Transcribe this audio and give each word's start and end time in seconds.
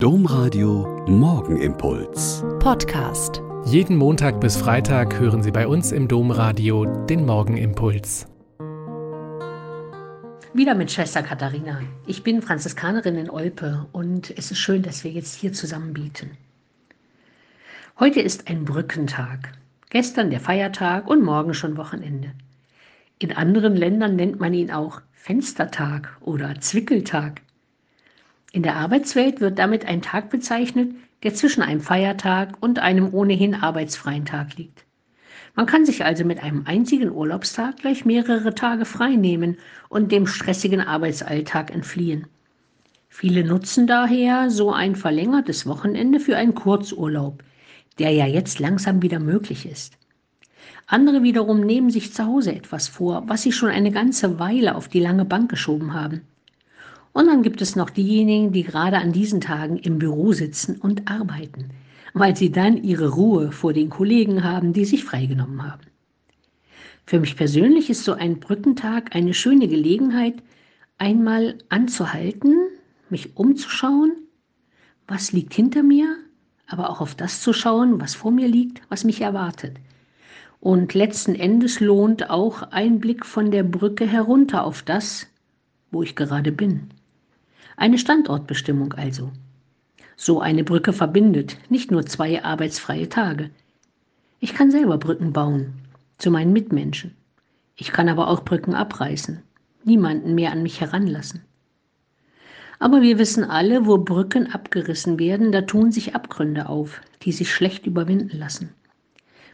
Domradio 0.00 1.04
Morgenimpuls. 1.08 2.44
Podcast. 2.60 3.42
Jeden 3.64 3.96
Montag 3.96 4.40
bis 4.40 4.56
Freitag 4.56 5.18
hören 5.18 5.42
Sie 5.42 5.50
bei 5.50 5.66
uns 5.66 5.90
im 5.90 6.06
Domradio 6.06 6.84
den 7.06 7.26
Morgenimpuls. 7.26 8.28
Wieder 10.54 10.76
mit 10.76 10.92
Schwester 10.92 11.24
Katharina. 11.24 11.80
Ich 12.06 12.22
bin 12.22 12.42
Franziskanerin 12.42 13.16
in 13.16 13.28
Olpe 13.28 13.88
und 13.90 14.30
es 14.38 14.52
ist 14.52 14.58
schön, 14.58 14.82
dass 14.82 15.02
wir 15.02 15.10
jetzt 15.10 15.34
hier 15.34 15.52
zusammen 15.52 15.94
bieten. 15.94 16.30
Heute 17.98 18.20
ist 18.20 18.48
ein 18.48 18.64
Brückentag. 18.64 19.54
Gestern 19.90 20.30
der 20.30 20.38
Feiertag 20.38 21.08
und 21.08 21.24
morgen 21.24 21.54
schon 21.54 21.76
Wochenende. 21.76 22.34
In 23.18 23.32
anderen 23.32 23.74
Ländern 23.74 24.14
nennt 24.14 24.38
man 24.38 24.54
ihn 24.54 24.70
auch 24.70 25.02
Fenstertag 25.10 26.16
oder 26.20 26.60
Zwickeltag. 26.60 27.42
In 28.52 28.62
der 28.62 28.76
Arbeitswelt 28.76 29.40
wird 29.40 29.58
damit 29.58 29.84
ein 29.84 30.00
Tag 30.00 30.30
bezeichnet, 30.30 30.94
der 31.22 31.34
zwischen 31.34 31.62
einem 31.62 31.80
Feiertag 31.80 32.56
und 32.60 32.78
einem 32.78 33.12
ohnehin 33.12 33.54
arbeitsfreien 33.54 34.24
Tag 34.24 34.56
liegt. 34.56 34.84
Man 35.54 35.66
kann 35.66 35.84
sich 35.84 36.04
also 36.04 36.24
mit 36.24 36.42
einem 36.42 36.64
einzigen 36.66 37.10
Urlaubstag 37.10 37.78
gleich 37.78 38.04
mehrere 38.04 38.54
Tage 38.54 38.84
frei 38.84 39.16
nehmen 39.16 39.58
und 39.88 40.12
dem 40.12 40.26
stressigen 40.26 40.80
Arbeitsalltag 40.80 41.74
entfliehen. 41.74 42.26
Viele 43.08 43.44
nutzen 43.44 43.86
daher 43.86 44.50
so 44.50 44.72
ein 44.72 44.94
verlängertes 44.94 45.66
Wochenende 45.66 46.20
für 46.20 46.36
einen 46.36 46.54
Kurzurlaub, 46.54 47.42
der 47.98 48.12
ja 48.12 48.26
jetzt 48.26 48.60
langsam 48.60 49.02
wieder 49.02 49.18
möglich 49.18 49.66
ist. 49.66 49.98
Andere 50.86 51.22
wiederum 51.22 51.60
nehmen 51.60 51.90
sich 51.90 52.14
zu 52.14 52.24
Hause 52.24 52.54
etwas 52.54 52.88
vor, 52.88 53.24
was 53.26 53.42
sie 53.42 53.52
schon 53.52 53.70
eine 53.70 53.90
ganze 53.90 54.38
Weile 54.38 54.74
auf 54.74 54.88
die 54.88 55.00
lange 55.00 55.24
Bank 55.24 55.50
geschoben 55.50 55.92
haben. 55.92 56.22
Und 57.18 57.26
dann 57.26 57.42
gibt 57.42 57.60
es 57.60 57.74
noch 57.74 57.90
diejenigen, 57.90 58.52
die 58.52 58.62
gerade 58.62 58.98
an 58.98 59.10
diesen 59.10 59.40
Tagen 59.40 59.76
im 59.76 59.98
Büro 59.98 60.32
sitzen 60.32 60.76
und 60.76 61.10
arbeiten, 61.10 61.70
weil 62.14 62.36
sie 62.36 62.52
dann 62.52 62.84
ihre 62.84 63.08
Ruhe 63.08 63.50
vor 63.50 63.72
den 63.72 63.90
Kollegen 63.90 64.44
haben, 64.44 64.72
die 64.72 64.84
sich 64.84 65.02
freigenommen 65.02 65.64
haben. 65.64 65.82
Für 67.06 67.18
mich 67.18 67.34
persönlich 67.34 67.90
ist 67.90 68.04
so 68.04 68.12
ein 68.12 68.38
Brückentag 68.38 69.16
eine 69.16 69.34
schöne 69.34 69.66
Gelegenheit, 69.66 70.34
einmal 70.96 71.58
anzuhalten, 71.70 72.54
mich 73.10 73.36
umzuschauen, 73.36 74.12
was 75.08 75.32
liegt 75.32 75.54
hinter 75.54 75.82
mir, 75.82 76.18
aber 76.68 76.88
auch 76.88 77.00
auf 77.00 77.16
das 77.16 77.42
zu 77.42 77.52
schauen, 77.52 78.00
was 78.00 78.14
vor 78.14 78.30
mir 78.30 78.46
liegt, 78.46 78.80
was 78.90 79.02
mich 79.02 79.22
erwartet. 79.22 79.74
Und 80.60 80.94
letzten 80.94 81.34
Endes 81.34 81.80
lohnt 81.80 82.30
auch 82.30 82.62
ein 82.70 83.00
Blick 83.00 83.26
von 83.26 83.50
der 83.50 83.64
Brücke 83.64 84.06
herunter 84.06 84.62
auf 84.62 84.82
das, 84.82 85.26
wo 85.90 86.04
ich 86.04 86.14
gerade 86.14 86.52
bin. 86.52 86.90
Eine 87.78 87.96
Standortbestimmung 87.96 88.94
also. 88.94 89.30
So 90.16 90.40
eine 90.40 90.64
Brücke 90.64 90.92
verbindet 90.92 91.56
nicht 91.70 91.92
nur 91.92 92.04
zwei 92.04 92.42
arbeitsfreie 92.42 93.08
Tage. 93.08 93.50
Ich 94.40 94.52
kann 94.52 94.72
selber 94.72 94.98
Brücken 94.98 95.32
bauen 95.32 95.74
zu 96.18 96.32
meinen 96.32 96.52
Mitmenschen. 96.52 97.14
Ich 97.76 97.92
kann 97.92 98.08
aber 98.08 98.26
auch 98.26 98.44
Brücken 98.44 98.74
abreißen, 98.74 99.44
niemanden 99.84 100.34
mehr 100.34 100.50
an 100.50 100.64
mich 100.64 100.80
heranlassen. 100.80 101.42
Aber 102.80 103.00
wir 103.00 103.16
wissen 103.16 103.44
alle, 103.44 103.86
wo 103.86 103.96
Brücken 103.98 104.48
abgerissen 104.52 105.20
werden, 105.20 105.52
da 105.52 105.62
tun 105.62 105.92
sich 105.92 106.16
Abgründe 106.16 106.68
auf, 106.68 107.00
die 107.22 107.30
sich 107.30 107.54
schlecht 107.54 107.86
überwinden 107.86 108.36
lassen. 108.36 108.70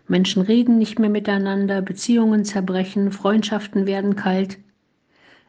Menschen 0.08 0.40
reden 0.40 0.78
nicht 0.78 0.98
mehr 0.98 1.10
miteinander, 1.10 1.82
Beziehungen 1.82 2.46
zerbrechen, 2.46 3.12
Freundschaften 3.12 3.84
werden 3.84 4.16
kalt, 4.16 4.56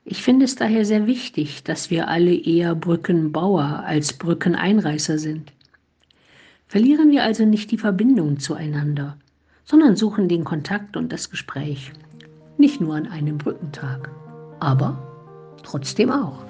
ich 0.07 0.21
finde 0.21 0.45
es 0.45 0.55
daher 0.55 0.85
sehr 0.85 1.07
wichtig, 1.07 1.63
dass 1.63 1.89
wir 1.89 2.07
alle 2.07 2.33
eher 2.33 2.75
Brückenbauer 2.75 3.83
als 3.85 4.13
Brückeneinreißer 4.13 5.17
sind. 5.17 5.51
Verlieren 6.67 7.09
wir 7.09 7.23
also 7.23 7.43
nicht 7.43 7.71
die 7.71 7.79
Verbindung 7.79 8.39
zueinander, 8.39 9.17
sondern 9.63 9.95
suchen 9.95 10.29
den 10.29 10.43
Kontakt 10.43 10.95
und 10.95 11.11
das 11.11 11.31
Gespräch. 11.31 11.91
Nicht 12.57 12.81
nur 12.81 12.95
an 12.95 13.07
einem 13.07 13.39
Brückentag, 13.39 14.11
aber 14.59 15.57
trotzdem 15.63 16.11
auch. 16.11 16.45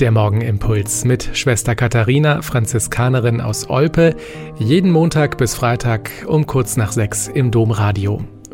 Der 0.00 0.10
Morgenimpuls 0.10 1.04
mit 1.04 1.36
Schwester 1.36 1.74
Katharina, 1.74 2.42
Franziskanerin 2.42 3.40
aus 3.40 3.68
Olpe, 3.68 4.16
jeden 4.58 4.90
Montag 4.90 5.36
bis 5.38 5.54
Freitag 5.54 6.10
um 6.26 6.46
kurz 6.46 6.76
nach 6.76 6.92
sechs 6.92 7.28
im 7.28 7.50
Domradio. 7.50 8.22